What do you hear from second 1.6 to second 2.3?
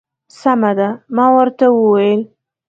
وویل.